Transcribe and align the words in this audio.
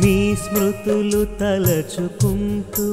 మీ 0.00 0.14
స్మృతులు 0.42 1.20
తలచుకుంటూ 1.40 2.86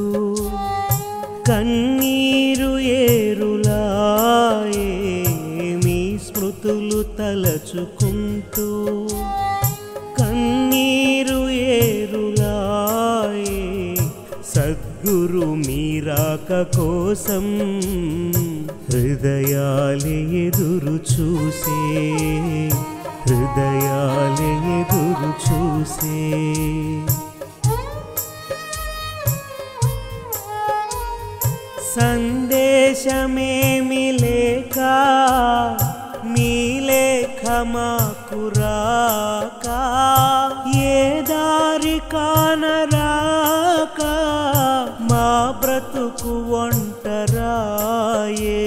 కన్నీరు 1.47 2.69
ఏరులాయే 2.99 4.87
మీ 5.83 5.97
స్మృతులు 6.25 6.99
తలచుకుంటూ 7.19 8.67
కన్నీరు 10.19 11.39
ఏరులాయే 11.73 13.59
సద్గురు 14.53 15.47
మీరాక 15.65 16.49
కోసం 16.77 17.45
హృదయాలే 18.89 20.17
ఎదురు 20.43 20.95
చూసే 21.11 21.79
చూసే. 25.41 26.19
సందేశమేమి 32.65 34.03
లేక 34.21 34.77
మీ 36.25 36.51
లేఖ 36.79 37.41
మాకు 37.65 38.39
రాక 38.57 39.67
ఏ 40.85 40.95
దారి 41.29 41.97
కానరాక 42.13 44.01
మా 45.09 45.27
బ్రతుకు 45.61 46.33
ఒంటరాయే 46.61 48.59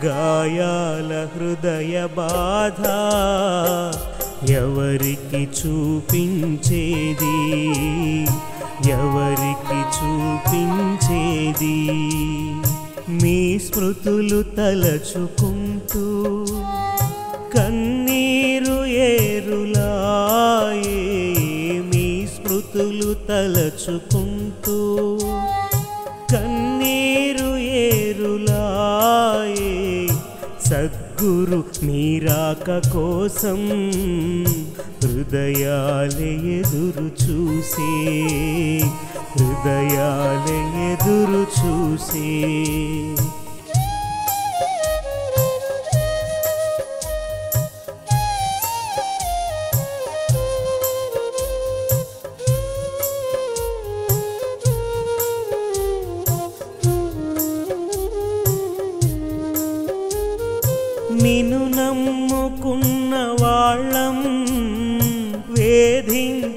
గాయాల 0.06 1.28
హృదయ 1.36 2.08
బాధ 2.16 2.86
ఎవరికి 4.50 5.44
చూపించేది? 5.44 7.38
ఎవరికి 8.90 9.98
చూపించేది? 9.98 11.90
మీ 13.10 13.60
స్మృతులు 13.60 14.44
తలచుకుంటూ 14.44 16.39
స్మృతులు 23.10 23.28
తలచుకుంటూ 23.28 24.76
కన్నీరు 26.32 27.48
ఏరులాయే 27.80 29.72
సద్గురు 30.68 31.60
మీరాక 31.84 32.68
కోసం 32.94 33.62
హృదయాలే 35.04 36.32
ఎదురు 36.58 37.08
చూసే 37.24 37.90
హృదయాలే 39.34 40.60
ఎదురు 40.92 41.44
చూసే. 41.58 42.28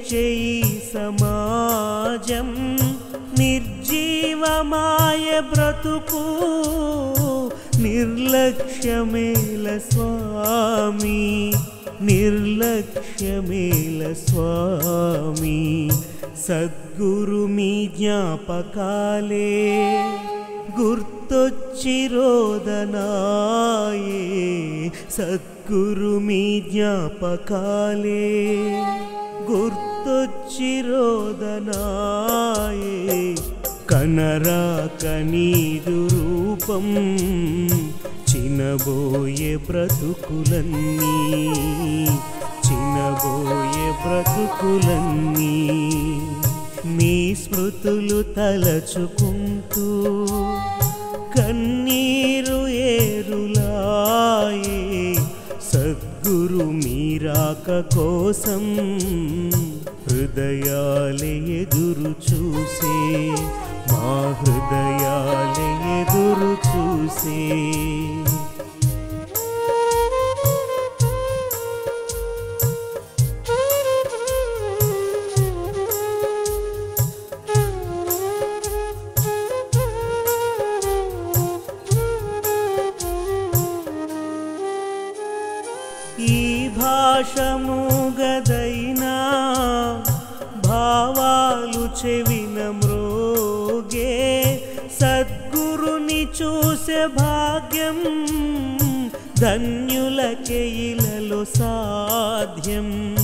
जयी 0.09 0.79
समाजं 0.93 2.49
निर्जीवमाय 3.39 5.25
ब्रतुको 5.53 6.23
निर्लक्ष्यमेल 7.83 9.67
स्वामी 9.91 11.21
निर्लक्ष्यमेल 12.09 13.99
स्वामी 14.23 15.61
सद्गुरुमि 16.45 17.73
ज्ञापकाले 17.97 19.51
गुर्ति 20.77 21.97
रोदनाय 22.13 24.01
सद्गुरुमि 25.17 26.43
ज्ञापकाले 26.71 28.21
రోదనాయే 29.53 29.61
గుర్తొచ్చి 30.03 30.69
రోదనాయే 30.85 31.65
కనరాక 33.91 35.03
నీదు 35.31 35.97
రూపం 36.13 36.85
చినబోయే 38.29 39.51
బ్రతుకులన్నీ 39.67 41.17
చినబోయే 42.67 43.87
బ్రతుకులన్నీ 44.03 45.55
మీ 46.95 47.13
స్మృతులు 47.43 48.19
తలచుకుంటూ 48.35 49.85
కన్నీరు 51.35 51.62
మీరాక 57.63 57.73
కోసం 57.95 58.63
హృదయాలే 60.05 61.31
ఎదురు 61.59 62.09
చూసే 62.27 62.95
మా 63.91 64.09
హృదయాలే 64.39 65.69
ఎదురు 65.95 66.51
చూసే 66.67 67.37
ఈ 86.19 86.67
భాషము 86.67 88.13
గదైనా 88.21 89.15
భావాలు 90.67 92.05
చెవిన 92.05 92.69
మృగే 92.69 94.13
సద్గురుని 95.01 96.27
చూసే 96.41 97.07
భాగ్యం 97.07 98.27
ధన్యులకే 99.39 100.67
ఇలలో 100.67 101.45
సాధ్యం 101.45 103.17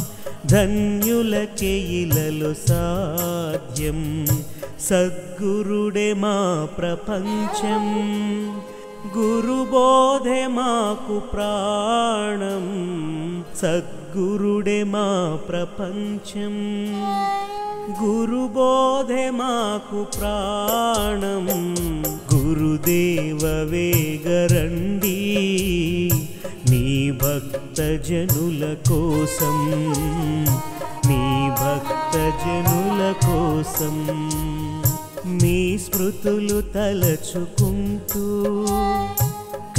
ధన్యులకే 0.45 1.77
ఇలలో 1.77 2.53
సాధ్యం. 2.53 4.27
సద్గురుడే 4.80 6.13
మా 6.13 6.68
ప్రపంచం. 6.77 7.85
గురుబోధే 9.07 10.40
మాకు 10.48 11.18
ప్రాణం 11.31 12.66
సద్గురుడే 13.56 14.80
మా 14.84 15.06
ప్రపంచం 15.50 16.56
గురుబోధే 18.01 19.24
మాకు 19.31 20.01
ప్రాణం 20.18 21.48
గురుదేవ 22.34 23.44
వేగరండి 23.72 25.18
నీ 26.69 26.86
భక్తజనుల 27.24 28.63
కోసం 28.90 29.57
నీ 31.07 31.24
భక్తజనుల 31.62 33.02
కోసం 33.25 33.98
మీ 35.34 35.57
స్మృతులు 35.84 36.57
తలచుకుంటూ 36.74 38.24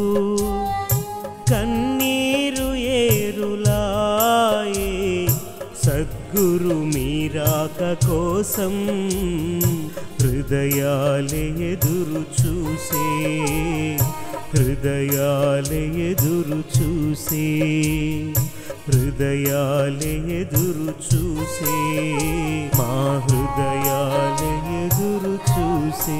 కన్నీరు 1.51 2.75
ఏరులాయే 2.75 4.91
సద్గురు 5.85 6.67
మీరాక 6.67 8.07
కోసం 8.07 8.75
హృదయాలే 10.21 11.71
ఎదురు 11.71 12.25
చూసే 12.39 13.07
హృదయాలే 14.55 16.11
ఎదురు 16.11 16.63
చూసే. 16.77 17.47
హృదయాలే 18.87 20.11
ఎదురు 20.39 20.89
చూసే 21.07 21.73
మా 22.77 22.91
హృదయాలే 23.25 24.51
ఎదురు 24.81 25.33
చూసే. 25.49 26.19